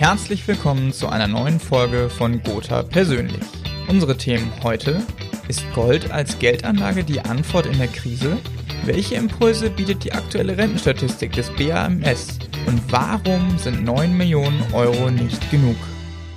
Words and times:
Herzlich 0.00 0.48
willkommen 0.48 0.94
zu 0.94 1.10
einer 1.10 1.28
neuen 1.28 1.60
Folge 1.60 2.08
von 2.08 2.42
Gotha 2.42 2.82
Persönlich. 2.82 3.42
Unsere 3.86 4.16
Themen 4.16 4.50
heute 4.62 5.02
ist 5.46 5.62
Gold 5.74 6.10
als 6.10 6.38
Geldanlage 6.38 7.04
die 7.04 7.20
Antwort 7.20 7.66
in 7.66 7.76
der 7.76 7.88
Krise? 7.88 8.38
Welche 8.86 9.16
Impulse 9.16 9.68
bietet 9.68 10.02
die 10.02 10.12
aktuelle 10.12 10.56
Rentenstatistik 10.56 11.32
des 11.32 11.50
BAMS? 11.50 12.38
Und 12.66 12.90
warum 12.90 13.58
sind 13.58 13.84
9 13.84 14.16
Millionen 14.16 14.64
Euro 14.72 15.10
nicht 15.10 15.50
genug? 15.50 15.76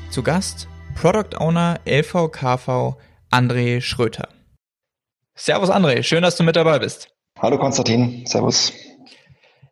Zu 0.10 0.24
Gast 0.24 0.68
Product 0.96 1.40
Owner 1.40 1.80
LVKV 1.86 2.98
André 3.32 3.80
Schröter. 3.80 4.28
Servus 5.36 5.70
André, 5.70 6.04
schön, 6.04 6.22
dass 6.22 6.36
du 6.36 6.44
mit 6.44 6.58
dabei 6.58 6.80
bist. 6.80 7.16
Hallo 7.40 7.58
Konstantin, 7.58 8.26
Servus. 8.26 8.74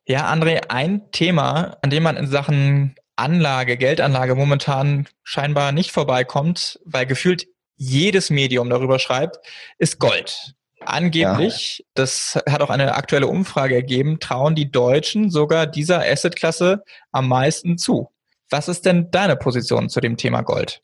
Ja, 0.08 0.32
André, 0.32 0.62
ein 0.70 1.12
Thema, 1.12 1.76
an 1.82 1.90
dem 1.90 2.04
man 2.04 2.16
in 2.16 2.28
Sachen 2.28 2.96
Anlage, 3.22 3.78
Geldanlage 3.78 4.36
momentan 4.36 5.08
scheinbar 5.24 5.72
nicht 5.72 5.92
vorbeikommt, 5.92 6.80
weil 6.86 7.06
gefühlt 7.06 7.48
jedes 7.78 8.30
Medium 8.30 8.70
darüber 8.70 9.00
schreibt, 9.00 9.40
ist 9.78 10.00
Gold. 10.00 10.56
Angeblich, 10.84 11.80
ja. 11.80 11.86
das 11.94 12.40
hat 12.50 12.62
auch 12.62 12.72
eine 12.72 12.96
aktuelle 12.96 13.28
Umfrage 13.28 13.76
ergeben, 13.76 14.20
trauen 14.20 14.56
die 14.56 14.72
Deutschen 14.72 15.30
sogar 15.30 15.68
dieser 15.68 16.02
Assetklasse 16.02 16.84
am 17.12 17.28
meisten 17.28 17.78
zu. 17.78 18.10
Was 18.50 18.68
ist 18.68 18.86
denn 18.86 19.12
deine 19.12 19.36
Position 19.36 19.90
zu 19.90 20.02
dem 20.02 20.18
Thema 20.18 20.42
Gold? 20.42 20.82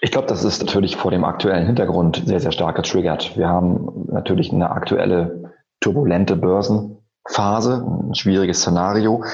Ich 0.00 0.12
glaube, 0.12 0.28
das 0.28 0.44
ist 0.44 0.62
natürlich 0.62 0.96
vor 0.96 1.10
dem 1.10 1.24
aktuellen 1.24 1.66
Hintergrund 1.66 2.22
sehr, 2.26 2.40
sehr 2.40 2.52
stark 2.52 2.76
getriggert. 2.76 3.36
Wir 3.36 3.48
haben 3.48 4.06
natürlich 4.12 4.52
eine 4.52 4.70
aktuelle 4.70 5.52
turbulente 5.80 6.36
Börsenphase, 6.36 7.84
ein 7.84 8.14
schwieriges 8.14 8.60
Szenario 8.60 9.24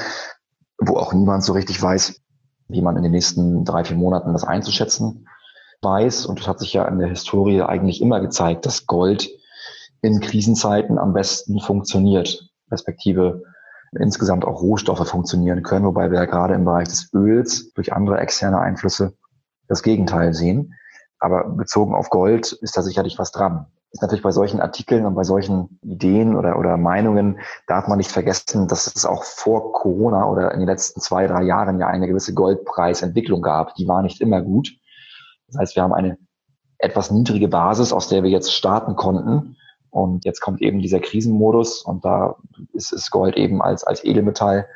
wo 0.87 0.97
auch 0.97 1.13
niemand 1.13 1.43
so 1.43 1.53
richtig 1.53 1.81
weiß, 1.81 2.21
wie 2.67 2.81
man 2.81 2.97
in 2.97 3.03
den 3.03 3.11
nächsten 3.11 3.65
drei, 3.65 3.83
vier 3.83 3.97
Monaten 3.97 4.33
das 4.33 4.43
einzuschätzen 4.43 5.27
weiß. 5.81 6.25
Und 6.25 6.39
es 6.39 6.47
hat 6.47 6.59
sich 6.59 6.73
ja 6.73 6.85
in 6.85 6.99
der 6.99 7.09
Historie 7.09 7.61
eigentlich 7.61 8.01
immer 8.01 8.19
gezeigt, 8.21 8.65
dass 8.65 8.85
Gold 8.85 9.29
in 10.01 10.19
Krisenzeiten 10.19 10.97
am 10.97 11.13
besten 11.13 11.59
funktioniert, 11.59 12.49
respektive 12.71 13.43
insgesamt 13.99 14.45
auch 14.45 14.61
Rohstoffe 14.61 15.07
funktionieren 15.07 15.61
können, 15.61 15.85
wobei 15.85 16.09
wir 16.09 16.19
ja 16.19 16.25
gerade 16.25 16.55
im 16.55 16.65
Bereich 16.65 16.87
des 16.87 17.13
Öls 17.13 17.71
durch 17.73 17.93
andere 17.93 18.17
externe 18.17 18.59
Einflüsse 18.59 19.13
das 19.67 19.83
Gegenteil 19.83 20.33
sehen. 20.33 20.73
Aber 21.19 21.47
bezogen 21.49 21.93
auf 21.93 22.09
Gold 22.09 22.51
ist 22.53 22.75
da 22.75 22.81
sicherlich 22.81 23.19
was 23.19 23.31
dran 23.31 23.67
ist 23.93 24.01
natürlich 24.01 24.23
bei 24.23 24.31
solchen 24.31 24.59
Artikeln 24.59 25.05
und 25.05 25.13
bei 25.13 25.23
solchen 25.23 25.79
Ideen 25.83 26.35
oder, 26.35 26.57
oder 26.57 26.77
Meinungen 26.77 27.39
darf 27.67 27.87
man 27.87 27.99
nicht 27.99 28.11
vergessen, 28.11 28.67
dass 28.67 28.87
es 28.87 29.05
auch 29.05 29.23
vor 29.23 29.71
Corona 29.71 30.27
oder 30.27 30.51
in 30.51 30.59
den 30.59 30.67
letzten 30.67 30.99
zwei, 30.99 31.27
drei 31.27 31.43
Jahren 31.43 31.79
ja 31.79 31.87
eine 31.87 32.07
gewisse 32.07 32.33
Goldpreisentwicklung 32.33 33.43
gab. 33.43 33.75
Die 33.75 33.87
war 33.87 34.01
nicht 34.01 34.19
immer 34.19 34.41
gut. 34.41 34.71
Das 35.47 35.59
heißt, 35.59 35.75
wir 35.75 35.83
haben 35.83 35.93
eine 35.93 36.17
etwas 36.79 37.11
niedrige 37.11 37.47
Basis, 37.47 37.93
aus 37.93 38.09
der 38.09 38.23
wir 38.23 38.31
jetzt 38.31 38.51
starten 38.51 38.95
konnten. 38.95 39.57
Und 39.91 40.25
jetzt 40.25 40.41
kommt 40.41 40.63
eben 40.63 40.79
dieser 40.79 40.99
Krisenmodus 40.99 41.83
und 41.83 42.03
da 42.03 42.37
ist, 42.73 42.91
ist 42.93 43.11
Gold 43.11 43.37
eben 43.37 43.61
als, 43.61 43.83
als 43.83 44.03
Edelmetall 44.03 44.67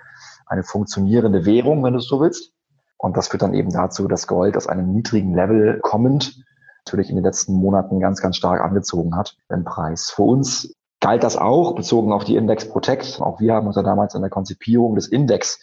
eine 0.45 0.63
funktionierende 0.63 1.43
Währung, 1.43 1.83
wenn 1.83 1.93
du 1.93 1.99
es 1.99 2.07
so 2.07 2.21
willst. 2.21 2.53
Und 2.97 3.17
das 3.17 3.29
führt 3.29 3.41
dann 3.41 3.55
eben 3.55 3.71
dazu, 3.71 4.07
dass 4.07 4.27
Gold 4.27 4.55
aus 4.55 4.67
einem 4.67 4.93
niedrigen 4.93 5.33
Level 5.33 5.79
kommend 5.81 6.43
natürlich 6.87 7.09
in 7.09 7.17
den 7.17 7.25
letzten 7.25 7.53
Monaten 7.53 7.99
ganz, 7.99 8.21
ganz 8.21 8.37
stark 8.37 8.61
angezogen 8.61 9.15
hat 9.15 9.35
im 9.49 9.65
Preis. 9.65 10.09
Für 10.09 10.23
uns 10.23 10.73
galt 11.01 11.23
das 11.23 11.35
auch, 11.35 11.75
bezogen 11.75 12.13
auf 12.13 12.23
die 12.23 12.37
Index 12.37 12.69
Protect. 12.69 13.21
Auch 13.21 13.41
wir 13.41 13.53
haben 13.53 13.67
uns 13.67 13.75
ja 13.75 13.83
damals 13.83 14.15
in 14.15 14.21
der 14.21 14.29
Konzipierung 14.29 14.95
des 14.95 15.07
Index 15.07 15.59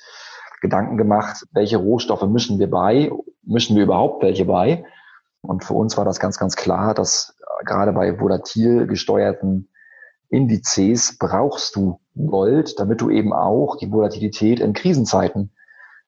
Gedanken 0.61 0.97
gemacht, 0.97 1.47
welche 1.53 1.79
Rohstoffe 1.79 2.27
mischen 2.27 2.59
wir 2.59 2.71
bei, 2.71 3.11
mischen 3.43 3.77
wir 3.77 3.85
überhaupt 3.85 4.23
welche 4.23 4.45
bei. 4.45 4.85
Und 5.41 5.65
für 5.65 5.75
uns 5.75 5.97
war 5.97 6.05
das 6.05 6.21
ganz, 6.21 6.39
ganz 6.39 6.57
klar, 6.57 6.95
dass 6.95 7.37
gerade 7.65 7.93
bei 7.93 8.21
volatil 8.21 8.87
gesteuerten 8.87 9.69
Indizes 10.29 11.17
brauchst 11.19 11.77
du 11.77 12.01
Gold, 12.15 12.79
damit 12.79 13.01
du 13.01 13.11
eben 13.11 13.33
auch 13.33 13.77
die 13.77 13.91
Volatilität 13.91 14.61
in 14.61 14.73
Krisenzeiten 14.73 15.53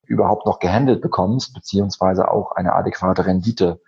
überhaupt 0.07 0.47
noch 0.47 0.59
gehandelt 0.59 1.01
bekommst, 1.01 1.53
beziehungsweise 1.55 2.31
auch 2.31 2.53
eine 2.53 2.75
adäquate 2.75 3.27
Rendite 3.27 3.81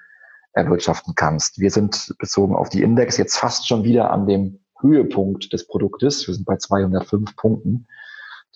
erwirtschaften 0.59 1.15
kannst. 1.15 1.59
Wir 1.59 1.71
sind 1.71 2.15
bezogen 2.19 2.55
auf 2.55 2.69
die 2.69 2.83
Index 2.83 3.17
jetzt 3.17 3.39
fast 3.39 3.67
schon 3.67 3.85
wieder 3.85 4.11
an 4.11 4.27
dem 4.27 4.61
Höhepunkt 4.81 5.53
des 5.53 5.67
Produktes. 5.67 6.27
Wir 6.27 6.35
sind 6.35 6.47
bei 6.47 6.57
205 6.57 7.37
Punkten. 7.37 7.87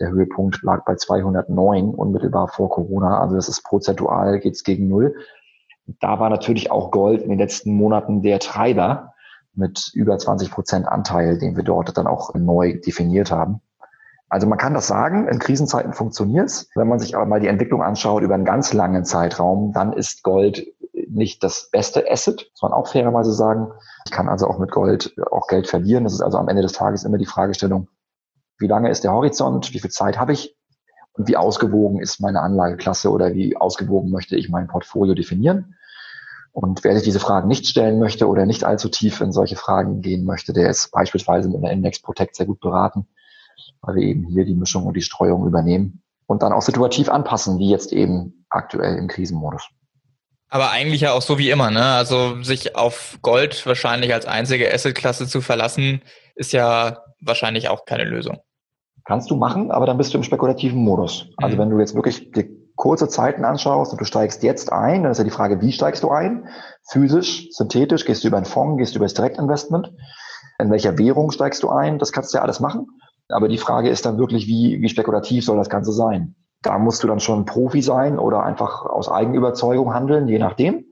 Der 0.00 0.10
Höhepunkt 0.10 0.62
lag 0.62 0.84
bei 0.84 0.96
209 0.96 1.94
unmittelbar 1.94 2.48
vor 2.48 2.70
Corona. 2.70 3.20
Also 3.20 3.36
das 3.36 3.48
ist 3.48 3.62
prozentual 3.62 4.40
geht's 4.40 4.64
gegen 4.64 4.88
Null. 4.88 5.14
Da 6.00 6.18
war 6.18 6.30
natürlich 6.30 6.70
auch 6.70 6.90
Gold 6.90 7.22
in 7.22 7.30
den 7.30 7.38
letzten 7.38 7.74
Monaten 7.74 8.22
der 8.22 8.38
Treiber 8.38 9.14
mit 9.54 9.90
über 9.94 10.16
20 10.18 10.50
Prozent 10.50 10.88
Anteil, 10.88 11.38
den 11.38 11.56
wir 11.56 11.64
dort 11.64 11.96
dann 11.96 12.06
auch 12.06 12.34
neu 12.34 12.80
definiert 12.80 13.30
haben. 13.30 13.60
Also 14.28 14.46
man 14.46 14.58
kann 14.58 14.72
das 14.72 14.86
sagen, 14.86 15.28
in 15.28 15.38
Krisenzeiten 15.38 15.92
funktioniert's. 15.92 16.70
Wenn 16.74 16.88
man 16.88 16.98
sich 16.98 17.14
aber 17.14 17.26
mal 17.26 17.40
die 17.40 17.48
Entwicklung 17.48 17.82
anschaut 17.82 18.22
über 18.22 18.34
einen 18.34 18.46
ganz 18.46 18.72
langen 18.72 19.04
Zeitraum, 19.04 19.72
dann 19.74 19.92
ist 19.92 20.22
Gold 20.22 20.66
nicht 21.14 21.42
das 21.42 21.70
beste 21.70 22.10
Asset, 22.10 22.48
muss 22.52 22.62
man 22.62 22.72
auch 22.72 22.88
fairerweise 22.88 23.32
sagen. 23.32 23.72
Ich 24.06 24.10
kann 24.10 24.28
also 24.28 24.46
auch 24.46 24.58
mit 24.58 24.70
Gold 24.70 25.14
auch 25.30 25.46
Geld 25.46 25.68
verlieren. 25.68 26.04
Das 26.04 26.12
ist 26.12 26.20
also 26.20 26.38
am 26.38 26.48
Ende 26.48 26.62
des 26.62 26.72
Tages 26.72 27.04
immer 27.04 27.18
die 27.18 27.26
Fragestellung, 27.26 27.88
wie 28.58 28.66
lange 28.66 28.90
ist 28.90 29.04
der 29.04 29.12
Horizont, 29.12 29.72
wie 29.72 29.80
viel 29.80 29.90
Zeit 29.90 30.18
habe 30.18 30.32
ich 30.32 30.56
und 31.14 31.28
wie 31.28 31.36
ausgewogen 31.36 32.00
ist 32.00 32.20
meine 32.20 32.40
Anlageklasse 32.40 33.10
oder 33.10 33.34
wie 33.34 33.56
ausgewogen 33.56 34.10
möchte 34.10 34.36
ich 34.36 34.48
mein 34.48 34.68
Portfolio 34.68 35.14
definieren. 35.14 35.76
Und 36.52 36.84
wer 36.84 36.94
sich 36.94 37.02
diese 37.02 37.20
Fragen 37.20 37.48
nicht 37.48 37.66
stellen 37.66 37.98
möchte 37.98 38.28
oder 38.28 38.44
nicht 38.44 38.64
allzu 38.64 38.88
tief 38.88 39.20
in 39.20 39.32
solche 39.32 39.56
Fragen 39.56 40.02
gehen 40.02 40.24
möchte, 40.24 40.52
der 40.52 40.68
ist 40.68 40.90
beispielsweise 40.90 41.48
in 41.52 41.62
der 41.62 41.72
Index 41.72 42.00
Protect 42.00 42.36
sehr 42.36 42.46
gut 42.46 42.60
beraten, 42.60 43.06
weil 43.80 43.96
wir 43.96 44.02
eben 44.02 44.26
hier 44.26 44.44
die 44.44 44.54
Mischung 44.54 44.86
und 44.86 44.94
die 44.94 45.02
Streuung 45.02 45.46
übernehmen 45.46 46.02
und 46.26 46.42
dann 46.42 46.52
auch 46.52 46.62
situativ 46.62 47.08
anpassen, 47.08 47.58
wie 47.58 47.70
jetzt 47.70 47.92
eben 47.92 48.44
aktuell 48.50 48.96
im 48.96 49.08
Krisenmodus. 49.08 49.68
Aber 50.52 50.70
eigentlich 50.70 51.00
ja 51.00 51.14
auch 51.14 51.22
so 51.22 51.38
wie 51.38 51.48
immer, 51.48 51.70
ne? 51.70 51.82
Also 51.82 52.42
sich 52.42 52.76
auf 52.76 53.18
Gold 53.22 53.64
wahrscheinlich 53.64 54.12
als 54.12 54.26
einzige 54.26 54.70
Assetklasse 54.70 55.26
zu 55.26 55.40
verlassen, 55.40 56.02
ist 56.34 56.52
ja 56.52 56.98
wahrscheinlich 57.22 57.70
auch 57.70 57.86
keine 57.86 58.04
Lösung. 58.04 58.36
Kannst 59.06 59.30
du 59.30 59.36
machen, 59.36 59.70
aber 59.70 59.86
dann 59.86 59.96
bist 59.96 60.12
du 60.12 60.18
im 60.18 60.24
spekulativen 60.24 60.78
Modus. 60.78 61.30
Also 61.38 61.56
mhm. 61.56 61.60
wenn 61.60 61.70
du 61.70 61.78
jetzt 61.78 61.94
wirklich 61.94 62.32
die 62.32 62.50
kurze 62.76 63.08
Zeiten 63.08 63.46
anschaust 63.46 63.92
und 63.92 64.00
du 64.02 64.04
steigst 64.04 64.42
jetzt 64.42 64.70
ein, 64.70 65.04
dann 65.04 65.12
ist 65.12 65.18
ja 65.18 65.24
die 65.24 65.30
Frage, 65.30 65.62
wie 65.62 65.72
steigst 65.72 66.02
du 66.02 66.10
ein? 66.10 66.46
Physisch, 66.86 67.48
synthetisch, 67.52 68.04
gehst 68.04 68.22
du 68.22 68.28
über 68.28 68.36
einen 68.36 68.44
Fonds, 68.44 68.76
gehst 68.76 68.94
du 68.94 68.98
über 68.98 69.06
das 69.06 69.14
Direktinvestment? 69.14 69.90
In 70.58 70.70
welcher 70.70 70.98
Währung 70.98 71.30
steigst 71.30 71.62
du 71.62 71.70
ein? 71.70 71.98
Das 71.98 72.12
kannst 72.12 72.34
du 72.34 72.36
ja 72.36 72.42
alles 72.42 72.60
machen. 72.60 72.88
Aber 73.30 73.48
die 73.48 73.56
Frage 73.56 73.88
ist 73.88 74.04
dann 74.04 74.18
wirklich, 74.18 74.46
wie, 74.46 74.82
wie 74.82 74.88
spekulativ 74.90 75.46
soll 75.46 75.56
das 75.56 75.70
Ganze 75.70 75.92
sein? 75.92 76.34
Da 76.62 76.78
musst 76.78 77.02
du 77.02 77.08
dann 77.08 77.20
schon 77.20 77.44
Profi 77.44 77.82
sein 77.82 78.18
oder 78.18 78.44
einfach 78.44 78.84
aus 78.84 79.08
Eigenüberzeugung 79.08 79.94
handeln, 79.94 80.28
je 80.28 80.38
nachdem. 80.38 80.86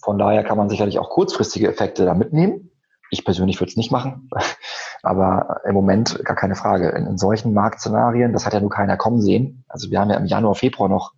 Von 0.00 0.18
daher 0.18 0.44
kann 0.44 0.56
man 0.56 0.68
sicherlich 0.68 0.98
auch 0.98 1.10
kurzfristige 1.10 1.68
Effekte 1.68 2.04
da 2.04 2.14
mitnehmen. 2.14 2.70
Ich 3.10 3.24
persönlich 3.24 3.60
würde 3.60 3.70
es 3.70 3.76
nicht 3.76 3.90
machen, 3.90 4.30
aber 5.02 5.60
im 5.64 5.74
Moment 5.74 6.24
gar 6.24 6.36
keine 6.36 6.54
Frage. 6.54 6.90
In, 6.90 7.06
in 7.06 7.18
solchen 7.18 7.52
Marktszenarien, 7.52 8.32
das 8.32 8.46
hat 8.46 8.52
ja 8.52 8.60
nur 8.60 8.70
keiner 8.70 8.96
kommen 8.96 9.20
sehen. 9.20 9.64
Also 9.68 9.90
wir 9.90 10.00
haben 10.00 10.10
ja 10.10 10.16
im 10.16 10.26
Januar, 10.26 10.54
Februar 10.54 10.88
noch 10.88 11.14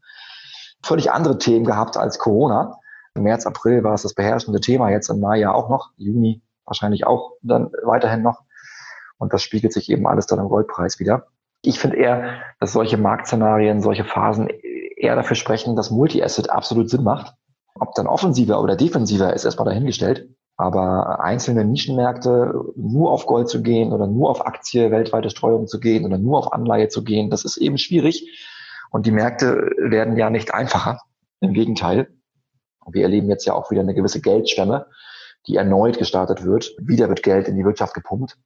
völlig 0.83 1.13
andere 1.13 1.39
Themen 1.39 1.65
gehabt 1.65 1.97
als 1.97 2.19
Corona. 2.19 2.79
Im 3.15 3.25
März, 3.25 3.45
April 3.45 3.83
war 3.85 3.95
es 3.95 4.03
das 4.03 4.15
beherrschende 4.15 4.61
Thema, 4.61 4.91
jetzt 4.91 5.11
im 5.11 5.21
Mai 5.21 5.39
ja 5.39 5.53
auch 5.53 5.69
noch, 5.69 5.91
Juni 5.97 6.43
wahrscheinlich 6.71 7.07
auch 7.07 7.33
dann 7.43 7.71
weiterhin 7.83 8.23
noch. 8.23 8.45
Und 9.19 9.35
das 9.35 9.43
spiegelt 9.43 9.73
sich 9.73 9.91
eben 9.91 10.07
alles 10.07 10.27
dann 10.27 10.39
im 10.39 10.49
Goldpreis 10.49 10.99
wieder. 10.99 11.27
Ich 11.63 11.79
finde 11.79 11.97
eher, 11.97 12.43
dass 12.59 12.73
solche 12.73 12.97
Marktszenarien, 12.97 13.83
solche 13.83 14.05
Phasen 14.05 14.49
eher 14.49 15.17
dafür 15.17 15.37
sprechen, 15.37 15.77
dass 15.77 15.91
Multi-Asset 15.91 16.51
absolut 16.51 16.89
Sinn 16.91 17.05
macht. 17.05 17.35
Ob 17.75 17.95
dann 17.95 18.07
offensiver 18.07 18.61
oder 18.63 18.77
defensiver 18.77 19.33
ist 19.33 19.45
erstmal 19.45 19.67
dahingestellt. 19.67 20.29
Aber 20.57 21.21
einzelne 21.21 21.65
Nischenmärkte 21.65 22.53
nur 22.77 23.11
auf 23.11 23.27
Gold 23.27 23.49
zu 23.49 23.63
gehen 23.63 23.93
oder 23.93 24.07
nur 24.07 24.29
auf 24.29 24.47
Aktie, 24.47 24.91
weltweite 24.91 25.31
Streuung 25.31 25.67
zu 25.67 25.81
gehen 25.81 26.05
oder 26.05 26.19
nur 26.19 26.39
auf 26.39 26.53
Anleihe 26.53 26.89
zu 26.89 27.03
gehen, 27.03 27.31
das 27.31 27.45
ist 27.45 27.57
eben 27.57 27.79
schwierig. 27.79 28.29
Und 28.91 29.07
die 29.07 29.11
Märkte 29.11 29.71
werden 29.79 30.17
ja 30.17 30.29
nicht 30.29 30.53
einfacher. 30.53 31.01
Im 31.41 31.55
Gegenteil. 31.55 32.09
Wir 32.93 33.05
erleben 33.05 33.31
jetzt 33.31 33.47
ja 33.47 33.55
auch 33.55 33.71
wieder 33.71 33.81
eine 33.81 33.95
gewisse 33.95 34.21
Geldschwemme, 34.21 34.87
die 35.47 35.57
erneut 35.57 35.97
gestartet 35.97 36.45
wird. 36.45 36.75
Wieder 36.79 37.09
wird 37.09 37.23
Geld 37.23 37.49
in 37.49 37.57
die 37.57 37.65
Wirtschaft 37.65 37.95
gepumpt. 37.95 38.37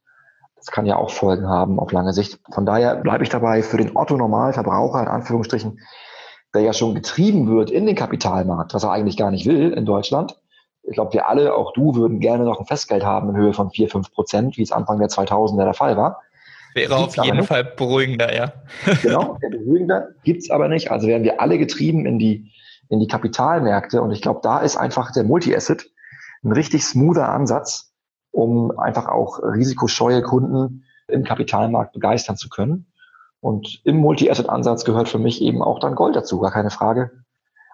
Das 0.65 0.73
kann 0.73 0.87
ja 0.87 0.97
auch 0.97 1.11
Folgen 1.11 1.47
haben 1.47 1.79
auf 1.79 1.91
lange 1.91 2.11
Sicht. 2.11 2.39
Von 2.51 2.65
daher 2.65 2.95
bleibe 2.95 3.23
ich 3.23 3.29
dabei 3.29 3.61
für 3.61 3.77
den 3.77 3.95
Otto-Normalverbraucher 3.95 4.99
in 4.99 5.07
Anführungsstrichen, 5.07 5.79
der 6.55 6.63
ja 6.63 6.73
schon 6.73 6.95
getrieben 6.95 7.47
wird 7.47 7.69
in 7.69 7.85
den 7.85 7.95
Kapitalmarkt, 7.95 8.73
was 8.73 8.83
er 8.83 8.91
eigentlich 8.91 9.15
gar 9.15 9.29
nicht 9.29 9.45
will 9.45 9.71
in 9.73 9.85
Deutschland. 9.85 10.39
Ich 10.81 10.93
glaube, 10.93 11.13
wir 11.13 11.29
alle, 11.29 11.53
auch 11.53 11.73
du, 11.73 11.95
würden 11.95 12.19
gerne 12.19 12.45
noch 12.45 12.59
ein 12.59 12.65
Festgeld 12.65 13.05
haben 13.05 13.29
in 13.29 13.35
Höhe 13.35 13.53
von 13.53 13.69
vier 13.69 13.89
fünf 13.89 14.11
Prozent, 14.11 14.57
wie 14.57 14.63
es 14.63 14.71
Anfang 14.71 14.97
der 14.97 15.09
2000er 15.09 15.65
der 15.65 15.73
Fall 15.75 15.97
war. 15.97 16.21
Wäre 16.73 16.95
auf 16.95 17.15
jeden 17.15 17.43
Fall 17.43 17.63
beruhigender, 17.63 18.35
ja. 18.35 18.51
genau, 19.03 19.37
beruhigender 19.39 20.09
gibt's 20.23 20.49
aber 20.49 20.67
nicht. 20.67 20.89
Also 20.89 21.07
werden 21.07 21.23
wir 21.23 21.41
alle 21.41 21.59
getrieben 21.59 22.07
in 22.07 22.17
die, 22.17 22.51
in 22.89 22.99
die 22.99 23.07
Kapitalmärkte. 23.07 24.01
Und 24.01 24.11
ich 24.11 24.21
glaube, 24.21 24.39
da 24.41 24.59
ist 24.59 24.77
einfach 24.77 25.11
der 25.11 25.25
Multi-Asset 25.25 25.85
ein 26.43 26.51
richtig 26.51 26.83
smoother 26.83 27.29
Ansatz, 27.29 27.94
um 28.35 28.77
einfach 28.77 29.07
auch 29.07 29.39
risikoscheue 29.41 30.21
Kunden 30.21 30.83
im 31.07 31.23
Kapitalmarkt 31.23 31.93
begeistern 31.93 32.35
zu 32.35 32.49
können. 32.49 32.87
Und 33.39 33.81
im 33.85 33.97
Multi-Asset-Ansatz 33.97 34.83
gehört 34.83 35.07
für 35.07 35.19
mich 35.19 35.41
eben 35.41 35.61
auch 35.61 35.79
dann 35.79 35.95
Gold 35.95 36.15
dazu, 36.15 36.39
gar 36.39 36.51
keine 36.51 36.71
Frage. 36.71 37.11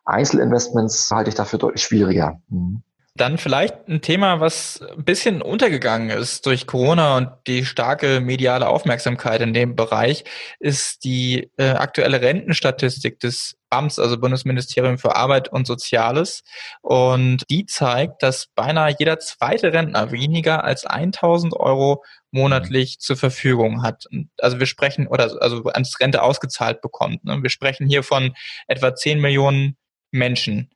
Einzelinvestments 0.05 1.09
halte 1.11 1.29
ich 1.29 1.35
dafür 1.35 1.59
deutlich 1.59 1.83
schwieriger. 1.83 2.41
Mhm. 2.49 2.83
Dann 3.15 3.37
vielleicht 3.37 3.89
ein 3.89 4.01
Thema, 4.01 4.39
was 4.39 4.81
ein 4.81 5.03
bisschen 5.03 5.41
untergegangen 5.41 6.09
ist 6.09 6.45
durch 6.45 6.65
Corona 6.65 7.17
und 7.17 7.29
die 7.45 7.65
starke 7.65 8.21
mediale 8.21 8.69
Aufmerksamkeit 8.69 9.41
in 9.41 9.53
dem 9.53 9.75
Bereich, 9.75 10.23
ist 10.59 11.03
die 11.03 11.51
äh, 11.57 11.71
aktuelle 11.71 12.21
Rentenstatistik 12.21 13.19
des 13.19 13.57
BAMS, 13.69 13.99
also 13.99 14.17
Bundesministerium 14.17 14.97
für 14.97 15.17
Arbeit 15.17 15.49
und 15.49 15.67
Soziales. 15.67 16.43
Und 16.81 17.43
die 17.49 17.65
zeigt, 17.65 18.23
dass 18.23 18.47
beinahe 18.55 18.95
jeder 18.97 19.19
zweite 19.19 19.73
Rentner 19.73 20.11
weniger 20.11 20.63
als 20.63 20.85
1000 20.85 21.53
Euro 21.53 22.03
monatlich 22.31 22.99
zur 22.99 23.17
Verfügung 23.17 23.83
hat. 23.83 24.05
Also 24.39 24.59
wir 24.59 24.67
sprechen, 24.67 25.07
oder 25.07 25.41
also 25.41 25.63
als 25.65 25.99
Rente 25.99 26.21
ausgezahlt 26.23 26.81
bekommt. 26.81 27.25
Ne? 27.25 27.43
Wir 27.43 27.49
sprechen 27.49 27.87
hier 27.87 28.03
von 28.03 28.33
etwa 28.67 28.95
10 28.95 29.19
Millionen 29.19 29.75
Menschen. 30.11 30.70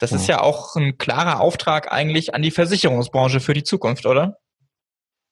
Das 0.00 0.10
ja. 0.10 0.16
ist 0.16 0.26
ja 0.26 0.40
auch 0.40 0.74
ein 0.76 0.98
klarer 0.98 1.40
Auftrag 1.40 1.92
eigentlich 1.92 2.34
an 2.34 2.42
die 2.42 2.50
Versicherungsbranche 2.50 3.38
für 3.38 3.54
die 3.54 3.62
Zukunft, 3.62 4.06
oder? 4.06 4.38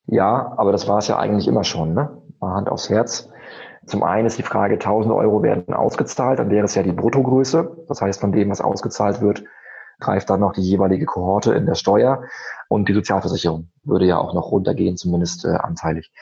Ja, 0.06 0.55
aber 0.56 0.73
das 0.73 0.87
war 0.87 0.99
es 0.99 1.09
ja 1.09 1.19
eigentlich 1.19 1.49
immer 1.49 1.65
schon, 1.65 1.94
ne? 1.94 2.23
Mal 2.41 2.55
Hand 2.55 2.69
aufs 2.69 2.88
Herz. 2.88 3.29
Zum 3.87 4.03
einen 4.03 4.26
ist 4.26 4.38
die 4.38 4.43
Frage, 4.43 4.75
1000 4.75 5.15
Euro 5.15 5.43
werden 5.43 5.73
ausgezahlt, 5.73 6.38
dann 6.38 6.50
wäre 6.50 6.67
es 6.67 6.75
ja 6.75 6.82
die 6.82 6.93
Bruttogröße. 6.93 7.85
Das 7.88 8.03
heißt, 8.03 8.20
von 8.20 8.32
dem, 8.32 8.50
was 8.50 8.61
ausgezahlt 8.61 9.23
wird, 9.23 9.44
greift 9.99 10.29
dann 10.31 10.41
noch 10.41 10.53
die 10.53 10.62
jeweilige 10.62 11.06
Kohorte 11.06 11.55
in 11.55 11.67
der 11.67 11.75
Steuer 11.75 12.23
und 12.69 12.88
die 12.88 12.94
Sozialversicherung 12.94 13.70
würde 13.82 14.05
ja 14.05 14.19
auch 14.19 14.35
noch 14.35 14.50
runtergehen, 14.50 14.97
zumindest 14.97 15.44
äh, 15.44 15.49
anteilig. 15.49 16.12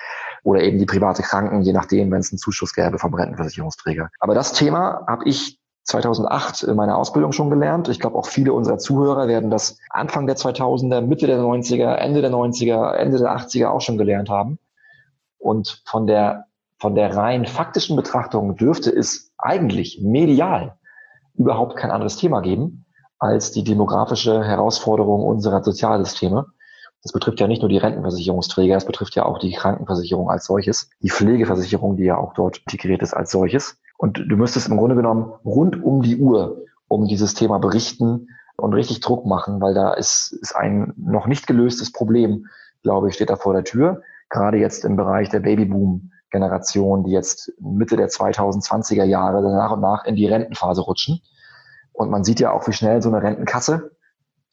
Oder 0.44 0.62
eben 0.62 0.78
die 0.78 0.86
private 0.86 1.22
Kranken, 1.22 1.62
je 1.62 1.72
nachdem, 1.72 2.10
wenn 2.12 2.20
es 2.20 2.32
einen 2.32 2.38
Zuschuss 2.38 2.72
gäbe 2.72 2.98
vom 2.98 3.12
Rentenversicherungsträger. 3.12 4.10
Aber 4.20 4.34
das 4.34 4.52
Thema 4.52 5.04
habe 5.08 5.28
ich 5.28 5.58
2008 5.86 6.64
in 6.64 6.76
meiner 6.76 6.98
Ausbildung 6.98 7.32
schon 7.32 7.48
gelernt. 7.48 7.88
Ich 7.88 8.00
glaube, 8.00 8.18
auch 8.18 8.26
viele 8.26 8.52
unserer 8.52 8.78
Zuhörer 8.78 9.28
werden 9.28 9.50
das 9.50 9.78
Anfang 9.88 10.26
der 10.26 10.36
2000er, 10.36 11.00
Mitte 11.00 11.26
der 11.26 11.38
90er, 11.38 11.94
Ende 11.94 12.20
der 12.20 12.32
90er, 12.32 12.92
Ende 12.94 13.18
der 13.18 13.36
80er 13.36 13.68
auch 13.68 13.80
schon 13.80 13.96
gelernt 13.96 14.28
haben. 14.28 14.58
Und 15.38 15.82
von 15.86 16.08
der, 16.08 16.46
von 16.78 16.96
der 16.96 17.16
rein 17.16 17.46
faktischen 17.46 17.94
Betrachtung 17.94 18.56
dürfte 18.56 18.90
es 18.90 19.32
eigentlich 19.38 20.00
medial 20.02 20.76
überhaupt 21.34 21.76
kein 21.76 21.92
anderes 21.92 22.16
Thema 22.16 22.40
geben 22.40 22.86
als 23.18 23.52
die 23.52 23.64
demografische 23.64 24.44
Herausforderung 24.44 25.22
unserer 25.22 25.62
Sozialsysteme. 25.62 26.46
Das 27.02 27.12
betrifft 27.12 27.38
ja 27.38 27.46
nicht 27.46 27.62
nur 27.62 27.68
die 27.68 27.78
Rentenversicherungsträger, 27.78 28.76
es 28.76 28.84
betrifft 28.84 29.14
ja 29.14 29.24
auch 29.24 29.38
die 29.38 29.52
Krankenversicherung 29.52 30.28
als 30.28 30.46
solches, 30.46 30.90
die 31.00 31.10
Pflegeversicherung, 31.10 31.96
die 31.96 32.04
ja 32.04 32.16
auch 32.16 32.34
dort 32.34 32.58
integriert 32.58 33.02
ist 33.02 33.14
als 33.14 33.30
solches. 33.30 33.78
Und 33.98 34.18
du 34.18 34.36
müsstest 34.36 34.68
im 34.68 34.76
Grunde 34.76 34.96
genommen 34.96 35.32
rund 35.44 35.82
um 35.82 36.02
die 36.02 36.18
Uhr 36.18 36.62
um 36.88 37.06
dieses 37.06 37.34
Thema 37.34 37.58
berichten 37.58 38.28
und 38.56 38.74
richtig 38.74 39.00
Druck 39.00 39.26
machen, 39.26 39.60
weil 39.60 39.74
da 39.74 39.92
ist, 39.92 40.32
ist 40.40 40.54
ein 40.54 40.92
noch 40.96 41.26
nicht 41.26 41.46
gelöstes 41.46 41.92
Problem, 41.92 42.46
glaube 42.82 43.08
ich, 43.08 43.14
steht 43.14 43.30
da 43.30 43.36
vor 43.36 43.52
der 43.52 43.64
Tür. 43.64 44.02
Gerade 44.30 44.58
jetzt 44.58 44.84
im 44.84 44.96
Bereich 44.96 45.28
der 45.28 45.40
Babyboom-Generation, 45.40 47.04
die 47.04 47.10
jetzt 47.10 47.52
Mitte 47.60 47.96
der 47.96 48.08
2020er 48.08 49.04
Jahre 49.04 49.42
nach 49.42 49.72
und 49.72 49.80
nach 49.80 50.04
in 50.04 50.16
die 50.16 50.26
Rentenphase 50.26 50.82
rutschen. 50.82 51.20
Und 51.92 52.10
man 52.10 52.24
sieht 52.24 52.40
ja 52.40 52.52
auch, 52.52 52.66
wie 52.66 52.72
schnell 52.72 53.02
so 53.02 53.08
eine 53.08 53.22
Rentenkasse, 53.22 53.92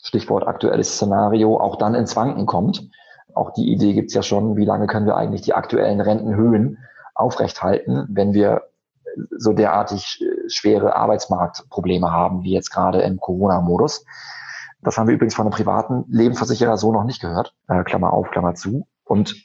Stichwort 0.01 0.47
aktuelles 0.47 0.95
Szenario, 0.95 1.59
auch 1.59 1.77
dann 1.77 1.95
ins 1.95 2.15
Wanken 2.15 2.45
kommt. 2.45 2.89
Auch 3.33 3.51
die 3.51 3.71
Idee 3.71 3.93
gibt's 3.93 4.13
ja 4.13 4.21
schon, 4.21 4.57
wie 4.57 4.65
lange 4.65 4.87
können 4.87 5.05
wir 5.05 5.15
eigentlich 5.15 5.41
die 5.41 5.53
aktuellen 5.53 6.01
Rentenhöhen 6.01 6.77
aufrechthalten, 7.15 8.07
wenn 8.09 8.33
wir 8.33 8.63
so 9.37 9.53
derartig 9.53 10.21
äh, 10.21 10.49
schwere 10.49 10.95
Arbeitsmarktprobleme 10.95 12.11
haben, 12.11 12.43
wie 12.43 12.53
jetzt 12.53 12.71
gerade 12.71 13.01
im 13.01 13.19
Corona-Modus. 13.19 14.05
Das 14.81 14.97
haben 14.97 15.07
wir 15.07 15.15
übrigens 15.15 15.35
von 15.35 15.45
einem 15.45 15.53
privaten 15.53 16.05
Lebensversicherer 16.09 16.77
so 16.77 16.91
noch 16.91 17.03
nicht 17.03 17.21
gehört. 17.21 17.53
Äh, 17.67 17.83
Klammer 17.83 18.13
auf, 18.13 18.31
Klammer 18.31 18.55
zu. 18.55 18.87
Und 19.03 19.35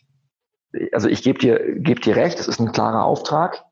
äh, 0.72 0.90
also 0.92 1.08
ich 1.08 1.22
gebe 1.22 1.38
dir, 1.38 1.80
geb 1.80 2.02
dir 2.02 2.16
recht, 2.16 2.38
es 2.38 2.48
ist 2.48 2.60
ein 2.60 2.72
klarer 2.72 3.04
Auftrag 3.04 3.64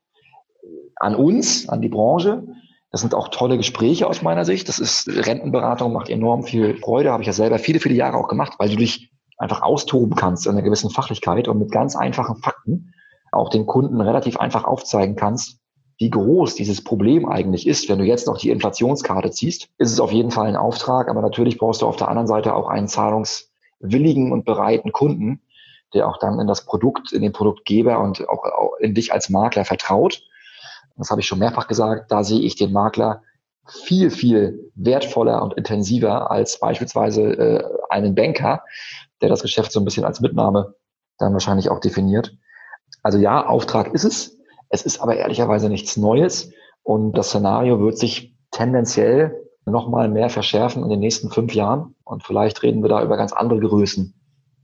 an 0.95 1.15
uns, 1.15 1.69
an 1.69 1.81
die 1.81 1.89
Branche. 1.89 2.43
Das 2.91 3.01
sind 3.01 3.13
auch 3.13 3.27
tolle 3.27 3.57
Gespräche 3.57 4.07
aus 4.07 4.21
meiner 4.21 4.45
Sicht. 4.45 4.69
Das 4.69 4.79
ist 4.79 5.07
Rentenberatung, 5.09 5.93
macht 5.93 6.09
enorm 6.09 6.43
viel 6.43 6.77
Freude, 6.77 7.11
habe 7.11 7.21
ich 7.21 7.27
ja 7.27 7.33
selber 7.33 7.59
viele, 7.59 7.79
viele 7.79 7.95
Jahre 7.95 8.17
auch 8.17 8.27
gemacht, 8.27 8.53
weil 8.57 8.69
du 8.69 8.77
dich 8.77 9.11
einfach 9.37 9.61
austoben 9.61 10.15
kannst 10.15 10.47
in 10.47 10.53
einer 10.53 10.63
gewissen 10.63 10.89
Fachlichkeit 10.89 11.47
und 11.47 11.59
mit 11.59 11.71
ganz 11.71 11.95
einfachen 11.95 12.37
Fakten 12.37 12.93
auch 13.31 13.49
den 13.49 13.65
Kunden 13.65 14.01
relativ 14.01 14.37
einfach 14.37 14.63
aufzeigen 14.63 15.15
kannst, 15.15 15.59
wie 15.97 16.09
groß 16.09 16.55
dieses 16.55 16.83
Problem 16.83 17.27
eigentlich 17.27 17.67
ist, 17.67 17.89
wenn 17.89 17.97
du 17.97 18.05
jetzt 18.05 18.27
noch 18.27 18.37
die 18.37 18.51
Inflationskarte 18.51 19.31
ziehst, 19.31 19.69
ist 19.77 19.91
es 19.91 19.99
auf 19.99 20.11
jeden 20.11 20.31
Fall 20.31 20.47
ein 20.47 20.55
Auftrag, 20.55 21.09
aber 21.09 21.21
natürlich 21.21 21.57
brauchst 21.57 21.81
du 21.81 21.87
auf 21.87 21.95
der 21.95 22.07
anderen 22.07 22.27
Seite 22.27 22.53
auch 22.53 22.67
einen 22.67 22.87
zahlungswilligen 22.87 24.31
und 24.31 24.45
bereiten 24.45 24.91
Kunden, 24.91 25.41
der 25.93 26.07
auch 26.07 26.17
dann 26.19 26.39
in 26.39 26.47
das 26.47 26.65
Produkt, 26.65 27.11
in 27.11 27.21
den 27.23 27.31
Produktgeber 27.31 27.99
und 27.99 28.27
auch 28.29 28.43
in 28.79 28.93
dich 28.93 29.11
als 29.11 29.29
Makler 29.29 29.65
vertraut. 29.65 30.21
Das 30.97 31.09
habe 31.09 31.21
ich 31.21 31.27
schon 31.27 31.39
mehrfach 31.39 31.67
gesagt, 31.67 32.11
da 32.11 32.23
sehe 32.23 32.41
ich 32.41 32.55
den 32.55 32.71
Makler 32.71 33.23
viel, 33.67 34.11
viel 34.11 34.71
wertvoller 34.75 35.41
und 35.41 35.55
intensiver 35.55 36.31
als 36.31 36.59
beispielsweise 36.59 37.21
äh, 37.21 37.63
einen 37.89 38.15
Banker, 38.15 38.63
der 39.21 39.29
das 39.29 39.41
Geschäft 39.41 39.71
so 39.71 39.79
ein 39.79 39.85
bisschen 39.85 40.05
als 40.05 40.21
Mitnahme 40.21 40.75
dann 41.17 41.33
wahrscheinlich 41.33 41.69
auch 41.69 41.79
definiert. 41.79 42.37
Also 43.03 43.17
ja, 43.17 43.45
Auftrag 43.45 43.93
ist 43.93 44.05
es, 44.05 44.36
es 44.69 44.83
ist 44.83 44.99
aber 45.01 45.15
ehrlicherweise 45.15 45.69
nichts 45.69 45.97
Neues 45.97 46.51
und 46.83 47.17
das 47.17 47.27
Szenario 47.27 47.79
wird 47.79 47.97
sich 47.97 48.35
tendenziell 48.51 49.43
nochmal 49.65 50.09
mehr 50.09 50.29
verschärfen 50.29 50.83
in 50.83 50.89
den 50.89 50.99
nächsten 50.99 51.29
fünf 51.29 51.53
Jahren. 51.53 51.95
Und 52.03 52.23
vielleicht 52.23 52.63
reden 52.63 52.81
wir 52.81 52.89
da 52.89 53.03
über 53.03 53.17
ganz 53.17 53.33
andere 53.33 53.59
Größen, 53.59 54.13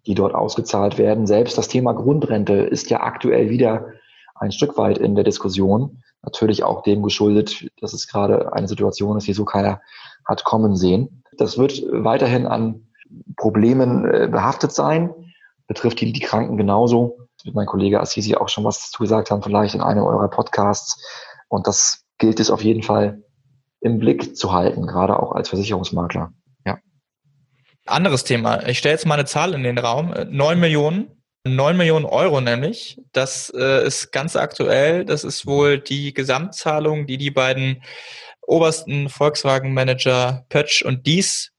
die 0.08 0.16
dort 0.16 0.34
ausgezahlt 0.34 0.98
werden. 0.98 1.28
Selbst 1.28 1.58
das 1.58 1.68
Thema 1.68 1.94
Grundrente 1.94 2.54
ist 2.54 2.90
ja 2.90 3.02
aktuell 3.02 3.50
wieder 3.50 3.88
ein 4.36 4.52
Stück 4.52 4.78
weit 4.78 4.98
in 4.98 5.16
der 5.16 5.24
Diskussion. 5.24 6.02
Natürlich 6.22 6.64
auch 6.64 6.84
dem 6.84 7.04
geschuldet, 7.04 7.68
dass 7.82 7.94
es 7.94 8.08
gerade 8.08 8.54
eine 8.54 8.68
Situation 8.68 9.18
ist, 9.18 9.28
die 9.28 9.34
so 9.34 9.46
keiner 9.46 9.82
hat 10.26 10.46
kommen 10.46 10.76
sehen. 10.76 11.24
Das 11.38 11.58
wird 11.58 11.84
weiterhin 11.92 12.48
an 12.48 12.88
Problemen 13.36 14.06
äh, 14.06 14.30
behaftet 14.32 14.72
sein, 14.72 15.10
betrifft 15.68 16.00
die, 16.00 16.14
die 16.14 16.22
Kranken 16.22 16.56
genauso 16.58 17.18
mit 17.46 17.56
meinem 17.56 17.68
Kollege 17.68 18.00
Assisi 18.00 18.36
auch 18.36 18.50
schon 18.50 18.64
was 18.64 18.80
dazu 18.80 19.04
gesagt 19.04 19.32
haben, 19.32 19.44
vielleicht 19.44 19.76
in 19.76 19.82
einem 19.82 20.04
eurer 20.04 20.30
Podcasts. 20.30 21.02
Und 21.48 21.68
das 21.68 22.04
gilt 22.18 22.40
es 22.40 22.50
auf 22.50 22.64
jeden 22.64 22.84
Fall 22.84 23.24
im 23.82 24.00
Blick 24.00 24.38
zu 24.38 24.54
halten, 24.54 24.88
gerade 24.88 25.20
auch 25.20 25.34
als 25.34 25.50
Versicherungsmakler. 25.50 26.32
Ja. 26.66 26.80
Anderes 27.86 28.24
Thema. 28.24 28.66
Ich 28.68 28.78
stelle 28.78 28.94
jetzt 28.94 29.06
mal 29.06 29.16
eine 29.16 29.26
Zahl 29.26 29.54
in 29.54 29.64
den 29.64 29.78
Raum. 29.78 30.14
Neun 30.30 30.60
Millionen. 30.60 31.24
Neun 31.46 31.76
Millionen 31.76 32.06
Euro 32.06 32.40
nämlich. 32.40 33.02
Das 33.12 33.52
äh, 33.54 33.86
ist 33.86 34.14
ganz 34.14 34.38
aktuell. 34.38 35.04
Das 35.04 35.26
ist 35.26 35.46
wohl 35.46 35.78
die 35.80 36.14
Gesamtzahlung, 36.14 37.06
die 37.06 37.18
die 37.18 37.32
beiden 37.32 37.84
obersten 38.42 39.10
Volkswagen-Manager 39.10 40.46
Pötsch 40.48 40.82
und 40.84 41.06
Dies 41.06 41.52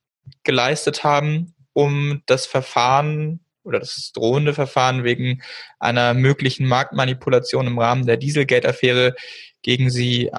geleistet 0.43 1.05
haben, 1.05 1.55
um 1.75 2.23
das 2.27 2.47
Verfahren 2.47 3.44
oder 3.65 3.81
das 3.81 4.13
drohende 4.13 4.55
Verfahren 4.55 5.05
wegen 5.05 5.43
einer 5.79 6.15
möglichen 6.15 6.67
Marktmanipulation 6.67 7.67
im 7.67 7.79
Rahmen 7.79 8.07
der 8.07 8.17
Dieselgate-Affäre 8.17 9.15
gegen 9.63 9.91
sie 9.91 10.31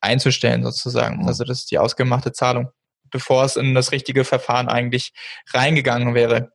einzustellen 0.00 0.62
sozusagen. 0.62 1.22
Mhm. 1.22 1.28
Also 1.28 1.44
das 1.44 1.60
ist 1.60 1.70
die 1.70 1.78
ausgemachte 1.78 2.32
Zahlung, 2.32 2.68
bevor 3.10 3.44
es 3.44 3.56
in 3.56 3.74
das 3.74 3.90
richtige 3.90 4.24
Verfahren 4.24 4.68
eigentlich 4.68 5.12
reingegangen 5.52 6.14
wäre. 6.14 6.52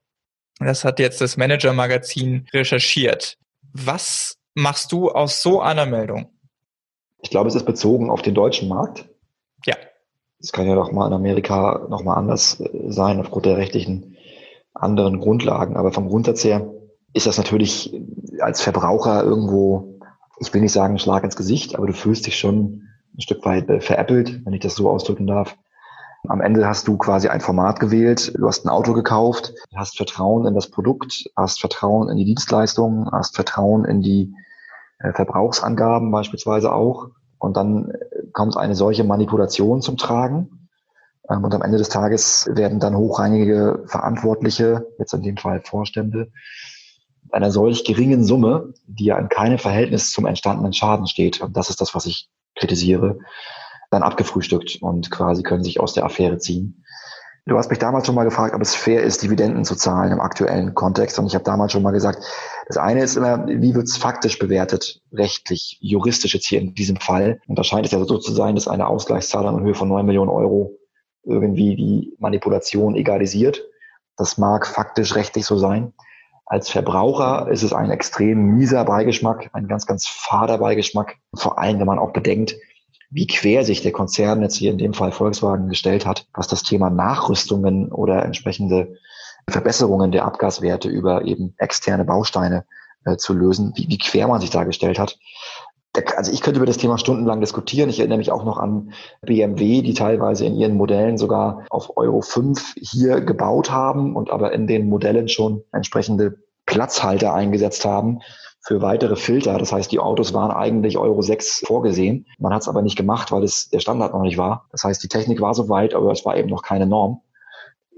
Das 0.60 0.84
hat 0.84 1.00
jetzt 1.00 1.22
das 1.22 1.38
Manager-Magazin 1.38 2.48
recherchiert. 2.54 3.38
Was 3.74 4.38
machst 4.54 4.92
du 4.92 5.10
aus 5.10 5.42
so 5.42 5.62
einer 5.62 5.86
Meldung? 5.86 6.32
Ich 7.22 7.30
glaube, 7.30 7.50
es 7.50 7.56
ist 7.56 7.66
bezogen 7.66 8.10
auf 8.10 8.22
den 8.22 8.34
deutschen 8.34 8.68
Markt. 8.68 9.10
Ja. 9.66 9.76
Es 10.42 10.52
kann 10.52 10.68
ja 10.68 10.76
doch 10.76 10.92
mal 10.92 11.08
in 11.08 11.14
Amerika 11.14 11.86
noch 11.90 12.04
mal 12.04 12.16
anders 12.16 12.60
äh, 12.60 12.70
sein 12.88 13.20
aufgrund 13.20 13.46
der 13.46 13.58
rechtlichen 13.58 14.16
anderen 14.74 15.20
Grundlagen. 15.20 15.78
Aber 15.78 15.92
vom 15.92 16.08
Grundsatz 16.08 16.44
her 16.44 16.72
ist 17.14 17.28
das 17.28 17.38
natürlich 17.38 17.94
als 18.40 18.62
Verbraucher 18.62 19.24
irgendwo, 19.24 20.00
ich 20.40 20.54
will 20.54 20.62
nicht 20.62 20.74
sagen 20.74 21.00
Schlag 21.00 21.24
ins 21.24 21.36
Gesicht, 21.36 21.76
aber 21.76 21.88
du 21.88 21.94
fühlst 21.94 22.26
dich 22.26 22.38
schon 22.38 22.84
ein 23.16 23.22
Stück 23.22 23.46
weit 23.46 23.70
äh, 23.70 23.82
veräppelt, 23.82 24.46
wenn 24.46 24.54
ich 24.54 24.62
das 24.62 24.76
so 24.76 24.90
ausdrücken 24.90 25.28
darf. 25.28 25.58
Am 26.28 26.42
Ende 26.42 26.68
hast 26.68 26.88
du 26.88 26.98
quasi 26.98 27.30
ein 27.30 27.42
Format 27.42 27.80
gewählt, 27.80 28.34
du 28.38 28.46
hast 28.46 28.66
ein 28.66 28.70
Auto 28.70 28.94
gekauft, 28.94 29.54
hast 29.74 29.96
Vertrauen 29.96 30.46
in 30.46 30.54
das 30.54 30.70
Produkt, 30.70 31.30
hast 31.36 31.62
Vertrauen 31.62 32.10
in 32.10 32.18
die 32.18 32.26
Dienstleistung, 32.26 33.10
hast 33.12 33.36
Vertrauen 33.36 33.86
in 33.86 34.02
die 34.02 34.34
äh, 35.00 35.14
Verbrauchsangaben 35.14 36.12
beispielsweise 36.12 36.74
auch. 36.74 37.10
Und 37.38 37.56
dann 37.56 37.94
kommt 38.34 38.58
eine 38.58 38.76
solche 38.76 39.06
Manipulation 39.06 39.82
zum 39.82 39.96
Tragen. 39.96 40.59
Ähm, 41.30 41.44
und 41.44 41.54
am 41.54 41.62
Ende 41.62 41.78
des 41.78 41.90
Tages 41.90 42.50
werden 42.52 42.80
dann 42.80 42.98
hochrangige 42.98 43.84
Verantwortliche, 43.88 44.88
jetzt 44.98 45.14
in 45.14 45.22
dem 45.22 45.38
Fall 45.38 45.62
Vorstände, 45.64 46.32
einer 47.32 47.52
solch 47.52 47.84
geringen 47.84 48.24
Summe, 48.24 48.74
die 48.88 49.06
ja 49.06 49.18
in 49.18 49.30
keinem 49.30 49.60
Verhältnis 49.60 50.12
zum 50.12 50.26
entstandenen 50.26 50.74
Schaden 50.74 51.08
steht, 51.08 51.42
und 51.42 51.56
das 51.56 51.70
ist 51.70 51.80
das, 51.82 51.94
was 51.94 52.06
ich 52.06 52.30
kritisiere, 52.56 53.20
dann 53.92 54.04
abgefrühstückt 54.04 54.82
und 54.82 55.12
quasi 55.12 55.44
können 55.44 55.64
sich 55.64 55.80
aus 55.80 55.94
der 55.94 56.06
Affäre 56.06 56.38
ziehen. 56.38 56.84
Du 57.46 57.58
hast 57.58 57.72
mich 57.72 57.80
damals 57.80 58.06
schon 58.06 58.14
mal 58.14 58.26
gefragt, 58.26 58.54
ob 58.54 58.62
es 58.62 58.76
fair 58.76 59.02
ist, 59.02 59.24
Dividenden 59.24 59.66
zu 59.66 59.76
zahlen 59.76 60.12
im 60.12 60.20
aktuellen 60.20 60.76
Kontext. 60.76 61.18
Und 61.18 61.26
ich 61.26 61.34
habe 61.34 61.44
damals 61.44 61.72
schon 61.72 61.82
mal 61.82 61.92
gesagt, 61.92 62.24
das 62.68 62.78
eine 62.78 63.02
ist 63.02 63.18
immer, 63.18 63.48
wie 63.48 63.74
wird 63.74 63.88
es 63.88 63.98
faktisch 63.98 64.38
bewertet, 64.38 65.02
rechtlich, 65.12 65.80
juristisch 65.82 66.36
jetzt 66.36 66.46
hier 66.46 66.62
in 66.62 66.76
diesem 66.76 66.98
Fall. 66.98 67.42
Und 67.48 67.58
da 67.58 67.64
scheint 67.64 67.88
es 67.88 67.92
ja 67.92 68.06
so 68.06 68.18
zu 68.20 68.34
sein, 68.34 68.54
dass 68.54 68.68
eine 68.68 68.86
Ausgleichszahlung 68.86 69.58
in 69.58 69.64
Höhe 69.64 69.74
von 69.74 69.88
neun 69.88 70.06
Millionen 70.06 70.30
Euro 70.30 70.79
irgendwie 71.24 71.76
die 71.76 72.16
Manipulation 72.20 72.96
egalisiert. 72.96 73.64
Das 74.18 74.38
mag 74.38 74.68
faktisch 74.68 75.16
rechtlich 75.16 75.46
so 75.46 75.58
sein. 75.58 75.94
Als 76.46 76.70
Verbraucher 76.70 77.48
ist 77.50 77.64
es 77.64 77.74
ein 77.74 77.92
extrem 77.92 78.56
mieser 78.56 78.84
Beigeschmack, 78.84 79.50
ein 79.54 79.68
ganz, 79.68 79.86
ganz 79.86 80.08
fader 80.08 80.58
Beigeschmack. 80.58 81.18
Vor 81.36 81.60
allem, 81.60 81.80
wenn 81.80 81.86
man 81.86 82.00
auch 82.00 82.12
bedenkt, 82.12 82.56
wie 83.12 83.28
quer 83.28 83.64
sich 83.64 83.82
der 83.82 83.92
Konzern 83.92 84.42
jetzt 84.42 84.56
hier 84.56 84.72
in 84.72 84.78
dem 84.78 84.94
Fall 84.94 85.12
Volkswagen 85.12 85.70
gestellt 85.70 86.06
hat, 86.06 86.28
was 86.34 86.48
das 86.48 86.64
Thema 86.64 86.90
Nachrüstungen 86.90 87.92
oder 87.92 88.24
entsprechende 88.24 88.96
Verbesserungen 89.50 90.12
der 90.12 90.26
Abgaswerte 90.26 90.90
über 90.90 91.26
eben 91.26 91.56
externe 91.58 92.06
Bausteine 92.06 92.66
äh, 93.06 93.18
zu 93.18 93.34
lösen, 93.34 93.74
wie, 93.76 93.88
wie 93.88 93.98
quer 93.98 94.28
man 94.28 94.42
sich 94.42 94.50
da 94.50 94.64
gestellt 94.64 95.00
hat 95.00 95.18
also 96.16 96.32
ich 96.32 96.42
könnte 96.42 96.60
über 96.60 96.68
das 96.68 96.78
Thema 96.78 96.98
stundenlang 96.98 97.40
diskutieren. 97.40 97.90
Ich 97.90 98.00
erinnere 98.00 98.20
mich 98.20 98.32
auch 98.32 98.44
noch 98.44 98.58
an 98.58 98.94
BMW, 99.22 99.82
die 99.82 99.94
teilweise 99.94 100.46
in 100.46 100.56
ihren 100.56 100.76
Modellen 100.76 101.18
sogar 101.18 101.66
auf 101.70 101.98
Euro 101.98 102.22
5 102.22 102.76
hier 102.78 103.22
gebaut 103.22 103.72
haben 103.72 104.16
und 104.16 104.30
aber 104.30 104.54
in 104.54 104.68
den 104.68 104.88
Modellen 104.88 105.28
schon 105.28 105.64
entsprechende 105.72 106.38
Platzhalter 106.66 107.34
eingesetzt 107.34 107.86
haben 107.86 108.20
für 108.62 108.82
weitere 108.82 109.16
Filter. 109.16 109.58
Das 109.58 109.72
heißt, 109.72 109.92
die 109.92 110.00
Autos 110.00 110.34
waren 110.34 110.52
eigentlich 110.52 110.98
Euro 110.98 111.22
6 111.22 111.64
vorgesehen. 111.66 112.28
Man 112.38 112.54
hat 112.54 112.62
es 112.62 112.68
aber 112.68 112.82
nicht 112.82 112.98
gemacht, 112.98 113.32
weil 113.32 113.44
es 113.44 113.70
der 113.70 113.80
Standard 113.80 114.14
noch 114.14 114.22
nicht 114.22 114.38
war. 114.38 114.68
Das 114.72 114.84
heißt, 114.84 115.02
die 115.02 115.08
Technik 115.08 115.42
war 115.42 115.54
so 115.54 115.70
weit, 115.70 115.96
aber 115.96 116.12
es 116.12 116.26
war 116.26 116.38
eben 116.38 116.50
noch 116.50 116.62
keine 116.62 116.86
Norm. 116.86 117.22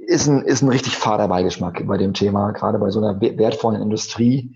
Ist 0.07 0.27
ein, 0.27 0.43
ist 0.43 0.61
ein 0.61 0.69
richtig 0.69 0.97
fader 0.97 1.27
Beigeschmack 1.27 1.85
bei 1.85 1.97
dem 1.97 2.13
Thema, 2.13 2.51
gerade 2.51 2.79
bei 2.79 2.89
so 2.89 2.99
einer 2.99 3.19
wertvollen 3.19 3.81
Industrie, 3.81 4.55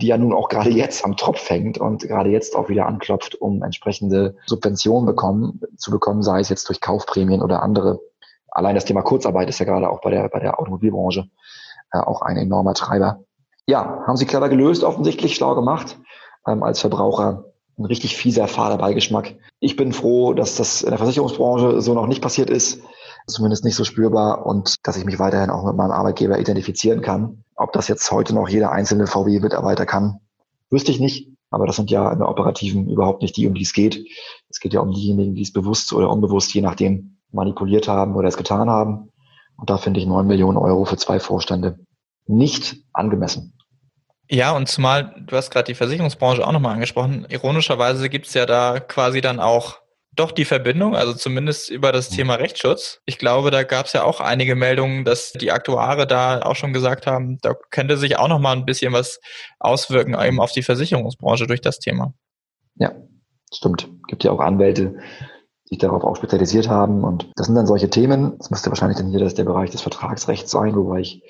die 0.00 0.08
ja 0.08 0.18
nun 0.18 0.32
auch 0.32 0.48
gerade 0.48 0.70
jetzt 0.70 1.04
am 1.04 1.16
Tropf 1.16 1.48
hängt 1.48 1.78
und 1.78 2.02
gerade 2.02 2.30
jetzt 2.30 2.56
auch 2.56 2.68
wieder 2.68 2.86
anklopft, 2.86 3.34
um 3.34 3.62
entsprechende 3.62 4.36
Subventionen 4.46 5.06
bekommen, 5.06 5.60
zu 5.76 5.90
bekommen, 5.90 6.22
sei 6.22 6.40
es 6.40 6.48
jetzt 6.48 6.68
durch 6.68 6.80
Kaufprämien 6.80 7.42
oder 7.42 7.62
andere. 7.62 8.00
Allein 8.48 8.74
das 8.74 8.84
Thema 8.84 9.02
Kurzarbeit 9.02 9.48
ist 9.48 9.58
ja 9.58 9.66
gerade 9.66 9.90
auch 9.90 10.00
bei 10.00 10.10
der, 10.10 10.28
bei 10.28 10.40
der 10.40 10.58
Automobilbranche 10.58 11.28
äh, 11.92 11.98
auch 11.98 12.22
ein 12.22 12.36
enormer 12.36 12.74
Treiber. 12.74 13.24
Ja, 13.66 14.02
haben 14.06 14.16
sie 14.16 14.26
clever 14.26 14.48
gelöst, 14.48 14.82
offensichtlich 14.82 15.36
schlau 15.36 15.54
gemacht. 15.54 15.98
Ähm, 16.46 16.62
als 16.62 16.80
Verbraucher 16.80 17.44
ein 17.78 17.84
richtig 17.84 18.16
fieser, 18.16 18.48
fader 18.48 18.78
Beigeschmack. 18.78 19.36
Ich 19.60 19.76
bin 19.76 19.92
froh, 19.92 20.34
dass 20.34 20.56
das 20.56 20.82
in 20.82 20.90
der 20.90 20.98
Versicherungsbranche 20.98 21.80
so 21.80 21.94
noch 21.94 22.06
nicht 22.06 22.22
passiert 22.22 22.50
ist 22.50 22.80
zumindest 23.26 23.64
nicht 23.64 23.76
so 23.76 23.84
spürbar 23.84 24.46
und 24.46 24.86
dass 24.86 24.96
ich 24.96 25.04
mich 25.04 25.18
weiterhin 25.18 25.50
auch 25.50 25.64
mit 25.64 25.76
meinem 25.76 25.92
Arbeitgeber 25.92 26.38
identifizieren 26.38 27.00
kann. 27.00 27.44
Ob 27.60 27.74
das 27.74 27.88
jetzt 27.88 28.10
heute 28.10 28.34
noch 28.34 28.48
jeder 28.48 28.72
einzelne 28.72 29.06
VW-Mitarbeiter 29.06 29.84
kann, 29.84 30.20
wüsste 30.70 30.92
ich 30.92 30.98
nicht. 30.98 31.28
Aber 31.50 31.66
das 31.66 31.76
sind 31.76 31.90
ja 31.90 32.10
in 32.10 32.18
der 32.18 32.28
Operativen 32.30 32.88
überhaupt 32.88 33.20
nicht 33.20 33.36
die, 33.36 33.46
um 33.46 33.52
die 33.52 33.64
es 33.64 33.74
geht. 33.74 34.02
Es 34.48 34.60
geht 34.60 34.72
ja 34.72 34.80
um 34.80 34.92
diejenigen, 34.92 35.34
die 35.34 35.42
es 35.42 35.52
bewusst 35.52 35.92
oder 35.92 36.08
unbewusst, 36.08 36.54
je 36.54 36.62
nachdem, 36.62 37.18
manipuliert 37.32 37.86
haben 37.86 38.16
oder 38.16 38.28
es 38.28 38.38
getan 38.38 38.70
haben. 38.70 39.10
Und 39.58 39.68
da 39.68 39.76
finde 39.76 40.00
ich 40.00 40.06
neun 40.06 40.26
Millionen 40.26 40.56
Euro 40.56 40.86
für 40.86 40.96
zwei 40.96 41.20
Vorstände 41.20 41.78
nicht 42.26 42.78
angemessen. 42.94 43.52
Ja, 44.30 44.56
und 44.56 44.66
zumal, 44.66 45.22
du 45.26 45.36
hast 45.36 45.50
gerade 45.50 45.66
die 45.66 45.74
Versicherungsbranche 45.74 46.46
auch 46.46 46.52
nochmal 46.52 46.72
angesprochen. 46.72 47.26
Ironischerweise 47.28 48.08
gibt 48.08 48.26
es 48.26 48.32
ja 48.32 48.46
da 48.46 48.80
quasi 48.80 49.20
dann 49.20 49.38
auch 49.38 49.80
doch 50.12 50.32
die 50.32 50.44
Verbindung, 50.44 50.96
also 50.96 51.14
zumindest 51.14 51.70
über 51.70 51.92
das 51.92 52.10
mhm. 52.10 52.16
Thema 52.16 52.34
Rechtsschutz. 52.34 53.00
Ich 53.06 53.18
glaube, 53.18 53.50
da 53.50 53.62
gab 53.62 53.86
es 53.86 53.92
ja 53.92 54.02
auch 54.02 54.20
einige 54.20 54.56
Meldungen, 54.56 55.04
dass 55.04 55.32
die 55.32 55.52
Aktuare 55.52 56.06
da 56.06 56.42
auch 56.42 56.56
schon 56.56 56.72
gesagt 56.72 57.06
haben, 57.06 57.38
da 57.42 57.54
könnte 57.70 57.96
sich 57.96 58.18
auch 58.18 58.28
noch 58.28 58.40
mal 58.40 58.52
ein 58.52 58.66
bisschen 58.66 58.92
was 58.92 59.20
auswirken 59.58 60.16
eben 60.20 60.40
auf 60.40 60.52
die 60.52 60.62
Versicherungsbranche 60.62 61.46
durch 61.46 61.60
das 61.60 61.78
Thema. 61.78 62.12
Ja, 62.76 62.92
stimmt. 63.54 63.88
Gibt 64.08 64.24
ja 64.24 64.32
auch 64.32 64.40
Anwälte, 64.40 64.98
die 65.66 65.74
sich 65.74 65.78
darauf 65.78 66.02
auch 66.02 66.16
spezialisiert 66.16 66.68
haben. 66.68 67.04
Und 67.04 67.30
das 67.36 67.46
sind 67.46 67.54
dann 67.54 67.66
solche 67.66 67.90
Themen. 67.90 68.36
Das 68.38 68.50
müsste 68.50 68.70
wahrscheinlich 68.70 68.98
dann 68.98 69.10
hier 69.10 69.20
das 69.20 69.34
der 69.34 69.44
Bereich 69.44 69.70
des 69.70 69.82
Vertragsrechts 69.82 70.50
sein, 70.50 70.74
wobei 70.74 71.00
ich 71.00 71.22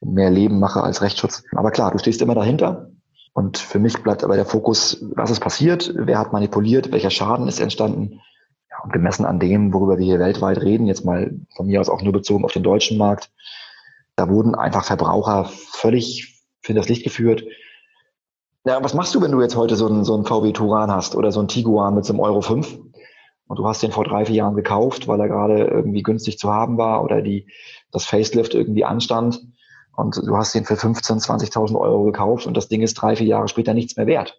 mehr 0.00 0.30
Leben 0.30 0.58
mache 0.58 0.82
als 0.82 1.00
Rechtsschutz. 1.00 1.44
Aber 1.56 1.70
klar, 1.70 1.90
du 1.90 1.98
stehst 1.98 2.20
immer 2.20 2.34
dahinter. 2.34 2.90
Und 3.38 3.56
für 3.56 3.78
mich 3.78 4.02
bleibt 4.02 4.24
aber 4.24 4.34
der 4.34 4.44
Fokus, 4.44 4.98
was 5.14 5.30
ist 5.30 5.38
passiert, 5.38 5.92
wer 5.94 6.18
hat 6.18 6.32
manipuliert, 6.32 6.90
welcher 6.90 7.10
Schaden 7.10 7.46
ist 7.46 7.60
entstanden. 7.60 8.20
Ja, 8.68 8.82
und 8.82 8.92
gemessen 8.92 9.24
an 9.24 9.38
dem, 9.38 9.72
worüber 9.72 9.96
wir 9.96 10.04
hier 10.04 10.18
weltweit 10.18 10.60
reden, 10.60 10.88
jetzt 10.88 11.04
mal 11.04 11.38
von 11.54 11.68
mir 11.68 11.80
aus 11.80 11.88
auch 11.88 12.02
nur 12.02 12.12
bezogen 12.12 12.44
auf 12.44 12.52
den 12.52 12.64
deutschen 12.64 12.98
Markt, 12.98 13.30
da 14.16 14.28
wurden 14.28 14.56
einfach 14.56 14.82
Verbraucher 14.82 15.48
völlig 15.70 16.42
für 16.62 16.74
das 16.74 16.88
Licht 16.88 17.04
geführt. 17.04 17.44
Ja, 18.64 18.82
was 18.82 18.94
machst 18.94 19.14
du, 19.14 19.22
wenn 19.22 19.30
du 19.30 19.40
jetzt 19.40 19.54
heute 19.54 19.76
so 19.76 19.86
einen, 19.86 20.02
so 20.02 20.16
einen 20.16 20.26
VW 20.26 20.50
Turan 20.50 20.90
hast 20.90 21.14
oder 21.14 21.30
so 21.30 21.38
einen 21.38 21.46
Tiguan 21.46 21.94
mit 21.94 22.04
so 22.04 22.14
einem 22.14 22.20
Euro 22.20 22.40
5 22.40 22.76
und 23.46 23.56
du 23.56 23.68
hast 23.68 23.84
den 23.84 23.92
vor 23.92 24.02
drei, 24.02 24.26
vier 24.26 24.34
Jahren 24.34 24.56
gekauft, 24.56 25.06
weil 25.06 25.20
er 25.20 25.28
gerade 25.28 25.62
irgendwie 25.62 26.02
günstig 26.02 26.40
zu 26.40 26.52
haben 26.52 26.76
war 26.76 27.04
oder 27.04 27.22
die, 27.22 27.46
das 27.92 28.04
Facelift 28.04 28.54
irgendwie 28.54 28.84
anstand 28.84 29.46
und 29.98 30.16
du 30.16 30.36
hast 30.36 30.54
den 30.54 30.64
für 30.64 30.74
15.000, 30.74 31.50
20.000 31.50 31.76
Euro 31.76 32.04
gekauft 32.04 32.46
und 32.46 32.56
das 32.56 32.68
Ding 32.68 32.82
ist 32.82 32.94
drei, 32.94 33.16
vier 33.16 33.26
Jahre 33.26 33.48
später 33.48 33.74
nichts 33.74 33.96
mehr 33.96 34.06
wert. 34.06 34.38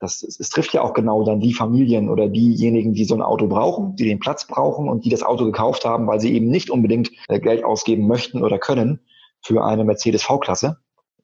Das, 0.00 0.24
es, 0.24 0.50
trifft 0.50 0.74
ja 0.74 0.82
auch 0.82 0.92
genau 0.92 1.22
dann 1.22 1.38
die 1.38 1.54
Familien 1.54 2.08
oder 2.08 2.28
diejenigen, 2.28 2.92
die 2.92 3.04
so 3.04 3.14
ein 3.14 3.22
Auto 3.22 3.46
brauchen, 3.46 3.94
die 3.94 4.06
den 4.06 4.18
Platz 4.18 4.48
brauchen 4.48 4.88
und 4.88 5.04
die 5.04 5.10
das 5.10 5.22
Auto 5.22 5.44
gekauft 5.44 5.84
haben, 5.84 6.08
weil 6.08 6.18
sie 6.18 6.34
eben 6.34 6.48
nicht 6.48 6.68
unbedingt 6.68 7.12
äh, 7.28 7.38
Geld 7.38 7.62
ausgeben 7.62 8.08
möchten 8.08 8.42
oder 8.42 8.58
können 8.58 8.98
für 9.40 9.64
eine 9.64 9.84
Mercedes 9.84 10.24
V-Klasse, 10.24 10.78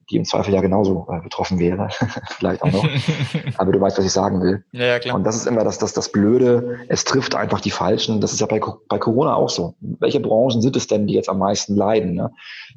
die 0.09 0.17
im 0.17 0.25
Zweifel 0.25 0.53
ja 0.53 0.61
genauso 0.61 1.07
äh, 1.09 1.21
betroffen 1.21 1.59
wäre, 1.59 1.89
vielleicht 2.37 2.61
auch 2.63 2.71
noch. 2.71 2.85
Aber 3.57 3.71
du 3.71 3.79
weißt, 3.79 3.97
was 3.97 4.05
ich 4.05 4.11
sagen 4.11 4.41
will. 4.41 4.63
Ja, 4.71 4.85
ja, 4.85 4.99
klar. 4.99 5.15
Und 5.15 5.23
das 5.23 5.35
ist 5.35 5.45
immer 5.45 5.63
das, 5.63 5.77
das, 5.77 5.93
das 5.93 6.11
Blöde. 6.11 6.79
Es 6.87 7.03
trifft 7.03 7.35
einfach 7.35 7.61
die 7.61 7.71
Falschen. 7.71 8.21
Das 8.21 8.33
ist 8.33 8.39
ja 8.39 8.47
bei, 8.47 8.61
bei 8.87 8.97
Corona 8.97 9.35
auch 9.35 9.49
so. 9.49 9.75
Welche 9.79 10.19
Branchen 10.19 10.61
sind 10.61 10.75
es 10.75 10.87
denn, 10.87 11.07
die 11.07 11.13
jetzt 11.13 11.29
am 11.29 11.39
meisten 11.39 11.75
leiden? 11.75 12.13
Ne? 12.13 12.31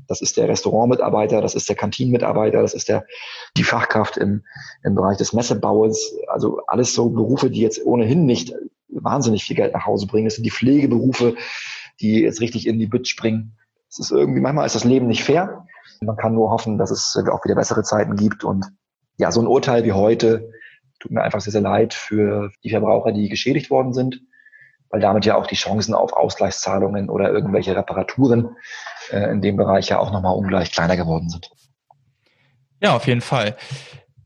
Das 0.08 0.20
ist 0.20 0.36
der 0.36 0.48
Restaurantmitarbeiter, 0.48 1.40
das 1.40 1.54
ist 1.54 1.68
der 1.68 1.76
Kantinenmitarbeiter, 1.76 2.60
das 2.60 2.74
ist 2.74 2.88
der, 2.88 3.06
die 3.56 3.64
Fachkraft 3.64 4.16
im, 4.16 4.44
im 4.82 4.94
Bereich 4.94 5.16
des 5.16 5.32
Messebaues. 5.32 6.14
Also 6.28 6.60
alles 6.66 6.94
so 6.94 7.10
Berufe, 7.10 7.50
die 7.50 7.60
jetzt 7.60 7.84
ohnehin 7.84 8.26
nicht 8.26 8.54
wahnsinnig 8.88 9.44
viel 9.44 9.56
Geld 9.56 9.72
nach 9.72 9.86
Hause 9.86 10.06
bringen. 10.06 10.26
Das 10.26 10.34
sind 10.34 10.44
die 10.44 10.50
Pflegeberufe, 10.50 11.34
die 12.00 12.20
jetzt 12.20 12.40
richtig 12.40 12.66
in 12.66 12.78
die 12.78 12.86
Bütt 12.86 13.08
springen. 13.08 13.56
Es 13.88 13.98
ist 13.98 14.10
irgendwie, 14.10 14.40
manchmal 14.40 14.66
ist 14.66 14.74
das 14.74 14.84
Leben 14.84 15.06
nicht 15.06 15.24
fair. 15.24 15.66
Man 16.02 16.16
kann 16.16 16.34
nur 16.34 16.50
hoffen, 16.50 16.78
dass 16.78 16.90
es 16.90 17.16
auch 17.30 17.44
wieder 17.44 17.54
bessere 17.54 17.82
Zeiten 17.82 18.16
gibt. 18.16 18.44
Und 18.44 18.66
ja, 19.16 19.30
so 19.30 19.40
ein 19.40 19.46
Urteil 19.46 19.84
wie 19.84 19.92
heute 19.92 20.50
tut 21.00 21.12
mir 21.12 21.22
einfach 21.22 21.40
sehr, 21.40 21.52
sehr 21.52 21.60
leid 21.60 21.94
für 21.94 22.50
die 22.62 22.70
Verbraucher, 22.70 23.12
die 23.12 23.28
geschädigt 23.28 23.70
worden 23.70 23.92
sind, 23.92 24.20
weil 24.90 25.00
damit 25.00 25.24
ja 25.24 25.36
auch 25.36 25.46
die 25.46 25.56
Chancen 25.56 25.94
auf 25.94 26.12
Ausgleichszahlungen 26.12 27.10
oder 27.10 27.30
irgendwelche 27.30 27.74
Reparaturen 27.76 28.56
äh, 29.10 29.30
in 29.30 29.40
dem 29.40 29.56
Bereich 29.56 29.88
ja 29.88 29.98
auch 29.98 30.12
nochmal 30.12 30.36
ungleich 30.36 30.70
kleiner 30.70 30.96
geworden 30.96 31.28
sind. 31.28 31.50
Ja, 32.80 32.96
auf 32.96 33.06
jeden 33.06 33.20
Fall. 33.20 33.56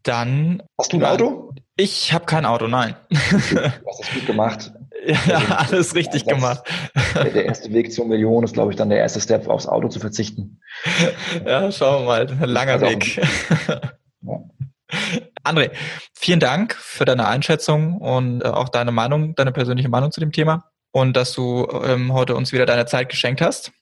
Dann. 0.02 0.62
Hast 0.78 0.92
du 0.92 0.98
ein 0.98 1.04
Auto? 1.04 1.52
Ich 1.76 2.12
habe 2.12 2.24
kein 2.24 2.46
Auto, 2.46 2.68
nein. 2.68 2.96
Du 3.10 3.60
hast 3.60 4.00
das 4.00 4.14
gut 4.14 4.26
gemacht. 4.26 4.72
Ja, 5.06 5.38
alles 5.68 5.94
richtig 5.94 6.26
Einsatz. 6.28 6.64
gemacht. 6.64 7.34
Der 7.34 7.44
erste 7.44 7.72
Weg 7.72 7.92
zur 7.92 8.06
Million 8.06 8.42
ist, 8.44 8.54
glaube 8.54 8.72
ich, 8.72 8.76
dann 8.76 8.88
der 8.88 8.98
erste 8.98 9.20
Step, 9.20 9.48
aufs 9.48 9.66
Auto 9.66 9.88
zu 9.88 10.00
verzichten. 10.00 10.55
Ja, 11.44 11.70
schauen 11.72 12.02
wir 12.02 12.06
mal. 12.06 12.26
Ein 12.28 12.48
langer 12.48 12.80
Weg. 12.80 13.16
Ja. 13.16 13.80
André, 15.44 15.70
vielen 16.14 16.40
Dank 16.40 16.74
für 16.74 17.04
deine 17.04 17.28
Einschätzung 17.28 17.98
und 17.98 18.42
äh, 18.42 18.48
auch 18.48 18.68
deine 18.68 18.92
Meinung, 18.92 19.34
deine 19.34 19.52
persönliche 19.52 19.88
Meinung 19.88 20.10
zu 20.10 20.20
dem 20.20 20.32
Thema 20.32 20.70
und 20.92 21.16
dass 21.16 21.32
du 21.32 21.68
ähm, 21.84 22.12
heute 22.12 22.34
uns 22.34 22.52
wieder 22.52 22.66
deine 22.66 22.86
Zeit 22.86 23.08
geschenkt 23.08 23.40
hast. 23.40 23.72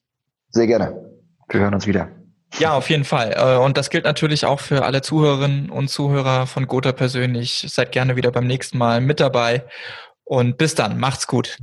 Sehr 0.50 0.66
gerne. 0.66 0.94
Wir 1.48 1.60
hören 1.60 1.74
uns 1.74 1.86
wieder. 1.86 2.10
Ja, 2.58 2.74
auf 2.74 2.88
jeden 2.90 3.04
Fall. 3.04 3.34
Äh, 3.36 3.56
und 3.58 3.76
das 3.76 3.90
gilt 3.90 4.04
natürlich 4.04 4.44
auch 4.44 4.60
für 4.60 4.84
alle 4.84 5.02
Zuhörerinnen 5.02 5.70
und 5.70 5.88
Zuhörer 5.88 6.46
von 6.46 6.66
Gotha 6.66 6.92
persönlich. 6.92 7.64
Seid 7.68 7.92
gerne 7.92 8.16
wieder 8.16 8.30
beim 8.30 8.46
nächsten 8.46 8.78
Mal 8.78 9.00
mit 9.00 9.20
dabei 9.20 9.64
und 10.24 10.56
bis 10.58 10.74
dann, 10.74 10.98
macht's 10.98 11.26
gut. 11.26 11.58